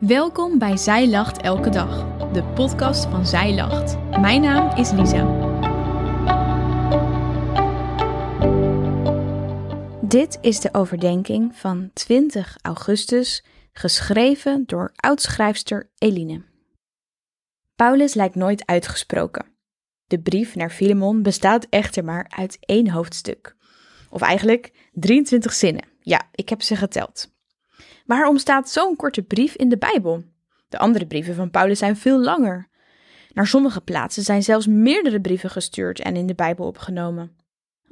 [0.00, 3.96] Welkom bij Zij Lacht Elke Dag, de podcast van Zij Lacht.
[4.10, 5.24] Mijn naam is Lisa.
[10.00, 16.42] Dit is de overdenking van 20 augustus, geschreven door oudschrijfster Eline.
[17.74, 19.46] Paulus lijkt nooit uitgesproken.
[20.06, 23.56] De brief naar Filemon bestaat echter maar uit één hoofdstuk.
[24.10, 25.84] Of eigenlijk 23 zinnen.
[26.00, 27.29] Ja, ik heb ze geteld.
[28.10, 30.22] Waarom staat zo'n korte brief in de Bijbel?
[30.68, 32.68] De andere brieven van Paulus zijn veel langer.
[33.32, 37.36] Naar sommige plaatsen zijn zelfs meerdere brieven gestuurd en in de Bijbel opgenomen.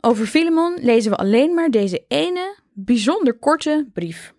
[0.00, 4.34] Over Filemon lezen we alleen maar deze ene, bijzonder korte brief.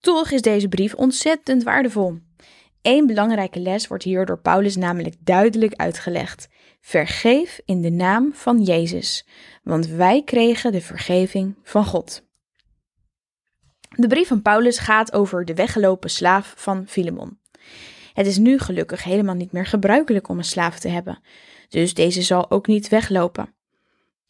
[0.00, 2.18] Toch is deze brief ontzettend waardevol.
[2.82, 6.48] Eén belangrijke les wordt hier door Paulus namelijk duidelijk uitgelegd.
[6.80, 9.26] Vergeef in de naam van Jezus,
[9.62, 12.30] want wij kregen de vergeving van God.
[13.96, 17.38] De brief van Paulus gaat over de weggelopen slaaf van Filemon.
[18.12, 21.20] Het is nu gelukkig helemaal niet meer gebruikelijk om een slaaf te hebben,
[21.68, 23.54] dus deze zal ook niet weglopen.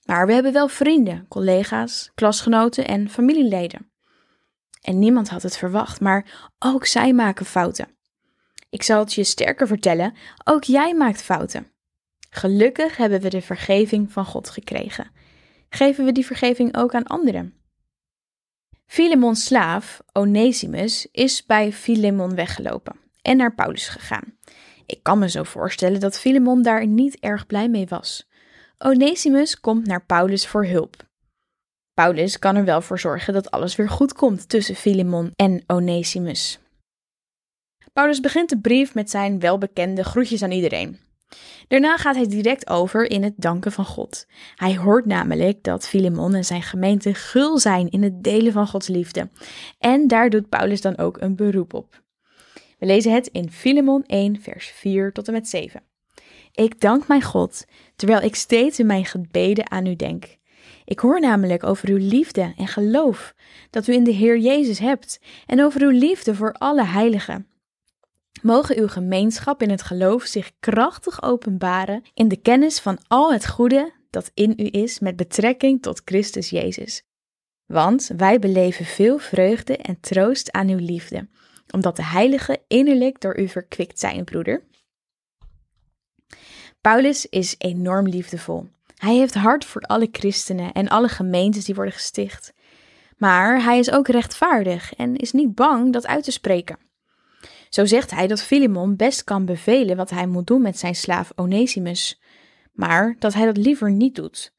[0.04, 3.90] Maar we hebben wel vrienden, collega's, klasgenoten en familieleden.
[4.80, 7.88] En niemand had het verwacht, maar ook zij maken fouten.
[8.70, 10.14] Ik zal het je sterker vertellen,
[10.44, 11.66] ook jij maakt fouten.
[12.30, 15.10] Gelukkig hebben we de vergeving van God gekregen.
[15.68, 17.61] Geven we die vergeving ook aan anderen?
[18.92, 24.34] Filemons slaaf, Onesimus, is bij Filemon weggelopen en naar Paulus gegaan.
[24.86, 28.28] Ik kan me zo voorstellen dat Filemon daar niet erg blij mee was.
[28.78, 30.96] Onesimus komt naar Paulus voor hulp.
[31.94, 36.58] Paulus kan er wel voor zorgen dat alles weer goed komt tussen Filemon en Onesimus.
[37.92, 41.11] Paulus begint de brief met zijn welbekende groetjes aan iedereen.
[41.68, 44.26] Daarna gaat hij direct over in het danken van God.
[44.54, 48.88] Hij hoort namelijk dat Filemon en zijn gemeente gul zijn in het delen van Gods
[48.88, 49.30] liefde.
[49.78, 52.02] En daar doet Paulus dan ook een beroep op.
[52.78, 55.82] We lezen het in Filemon 1, vers 4 tot en met 7.
[56.52, 57.64] Ik dank mijn God,
[57.96, 60.36] terwijl ik steeds in mijn gebeden aan u denk.
[60.84, 63.34] Ik hoor namelijk over uw liefde en geloof
[63.70, 67.46] dat u in de Heer Jezus hebt en over uw liefde voor alle heiligen.
[68.40, 73.48] Mogen uw gemeenschap in het geloof zich krachtig openbaren in de kennis van al het
[73.48, 77.02] goede dat in u is met betrekking tot Christus Jezus.
[77.66, 81.28] Want wij beleven veel vreugde en troost aan uw liefde,
[81.74, 84.64] omdat de heiligen innerlijk door u verkwikt zijn, broeder.
[86.80, 88.68] Paulus is enorm liefdevol.
[88.96, 92.52] Hij heeft hart voor alle christenen en alle gemeentes die worden gesticht.
[93.16, 96.78] Maar hij is ook rechtvaardig en is niet bang dat uit te spreken.
[97.74, 101.32] Zo zegt hij dat Filemon best kan bevelen wat hij moet doen met zijn slaaf
[101.34, 102.20] Onesimus,
[102.72, 104.54] maar dat hij dat liever niet doet.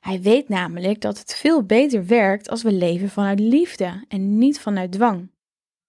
[0.00, 4.60] Hij weet namelijk dat het veel beter werkt als we leven vanuit liefde en niet
[4.60, 5.30] vanuit dwang.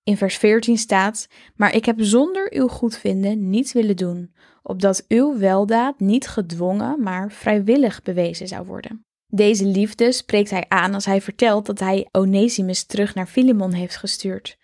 [0.03, 5.37] In vers 14 staat: Maar ik heb zonder uw goedvinden niets willen doen, opdat uw
[5.37, 9.05] weldaad niet gedwongen, maar vrijwillig bewezen zou worden.
[9.27, 13.95] Deze liefde spreekt hij aan als hij vertelt dat hij Onesimus terug naar Filemon heeft
[13.95, 14.57] gestuurd.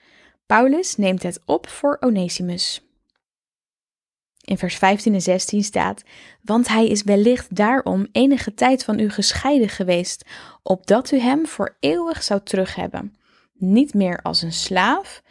[0.46, 2.82] Paulus neemt het op voor Onesimus.
[4.42, 6.04] In vers 15 en 16 staat:
[6.42, 10.26] Want hij is wellicht daarom enige tijd van u gescheiden geweest,
[10.64, 13.16] opdat u hem voor eeuwig zou terughebben.
[13.54, 15.22] Niet meer als een slaaf,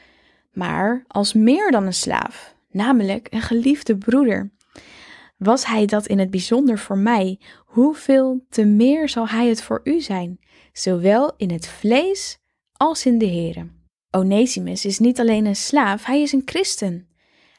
[0.53, 4.53] maar als meer dan een slaaf, namelijk een geliefde broeder.
[5.37, 9.81] Was hij dat in het bijzonder voor mij, hoeveel te meer zal hij het voor
[9.85, 10.39] u zijn,
[10.73, 12.39] zowel in het vlees
[12.73, 13.84] als in de Here.
[14.15, 17.09] Onesimus is niet alleen een slaaf, hij is een christen.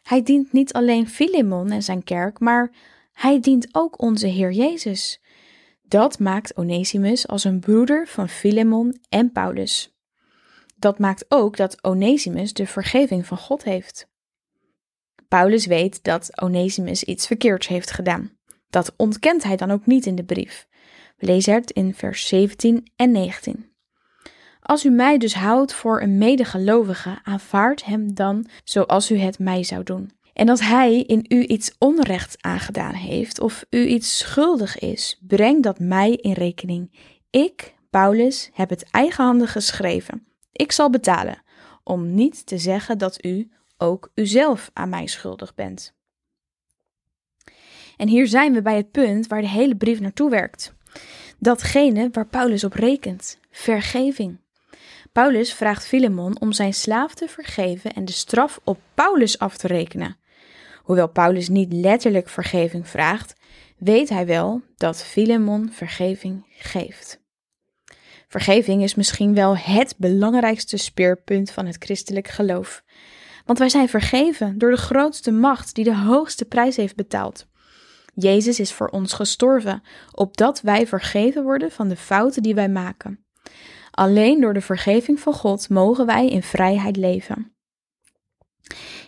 [0.03, 2.71] Hij dient niet alleen Filemon en zijn kerk, maar
[3.13, 5.21] hij dient ook onze Heer Jezus.
[5.83, 9.95] Dat maakt Onesimus als een broeder van Filemon en Paulus.
[10.75, 14.07] Dat maakt ook dat Onesimus de vergeving van God heeft.
[15.27, 18.31] Paulus weet dat Onesimus iets verkeerds heeft gedaan.
[18.69, 20.67] Dat ontkent hij dan ook niet in de brief.
[21.17, 23.64] We lezen het in vers 17 en 19.
[24.65, 29.63] Als u mij dus houdt voor een medegelovige, aanvaard hem dan zoals u het mij
[29.63, 30.11] zou doen.
[30.33, 35.63] En als hij in u iets onrecht aangedaan heeft of u iets schuldig is, breng
[35.63, 36.91] dat mij in rekening.
[37.29, 40.27] Ik, Paulus, heb het eigenhandig geschreven.
[40.51, 41.41] Ik zal betalen,
[41.83, 45.93] om niet te zeggen dat u ook uzelf aan mij schuldig bent.
[47.97, 50.73] En hier zijn we bij het punt waar de hele brief naartoe werkt.
[51.39, 54.43] Datgene waar Paulus op rekent: vergeving.
[55.15, 59.67] Paulus vraagt Filemon om zijn slaaf te vergeven en de straf op Paulus af te
[59.67, 60.17] rekenen.
[60.83, 63.35] Hoewel Paulus niet letterlijk vergeving vraagt,
[63.77, 67.21] weet hij wel dat Filemon vergeving geeft.
[68.27, 72.83] Vergeving is misschien wel het belangrijkste speerpunt van het christelijk geloof.
[73.45, 77.47] Want wij zijn vergeven door de grootste macht die de hoogste prijs heeft betaald.
[78.13, 83.24] Jezus is voor ons gestorven, opdat wij vergeven worden van de fouten die wij maken.
[83.95, 87.55] Alleen door de vergeving van God mogen wij in vrijheid leven.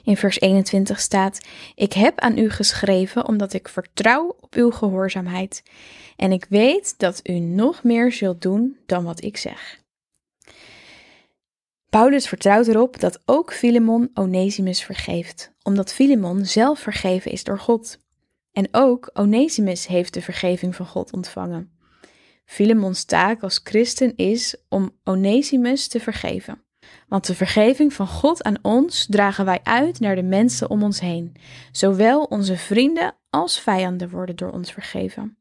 [0.04, 5.64] In vers 21 staat: Ik heb aan u geschreven omdat ik vertrouw op uw gehoorzaamheid.
[6.16, 9.82] En ik weet dat u nog meer zult doen dan wat ik zeg.
[11.90, 18.00] Paulus vertrouwt erop dat ook Filemon Onesimus vergeeft, omdat Filemon zelf vergeven is door God.
[18.52, 21.77] En ook Onesimus heeft de vergeving van God ontvangen.
[22.48, 26.62] Filemons taak als christen is om Onesimus te vergeven.
[27.08, 31.00] Want de vergeving van God aan ons dragen wij uit naar de mensen om ons
[31.00, 31.36] heen.
[31.72, 35.38] Zowel onze vrienden als vijanden worden door ons vergeven.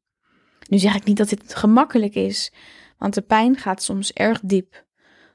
[0.69, 2.53] Nu zeg ik niet dat dit gemakkelijk is,
[2.99, 4.85] want de pijn gaat soms erg diep.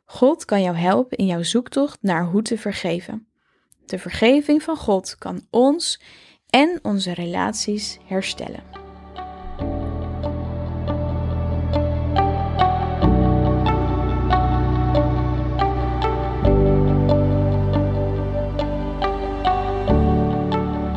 [0.06, 3.28] God kan jou helpen in jouw zoektocht naar hoe te vergeven.
[3.86, 6.02] De vergeving van God kan ons
[6.50, 8.81] en onze relaties herstellen.